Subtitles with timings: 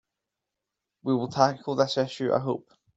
[1.03, 2.67] We will tackle this issue, I hope.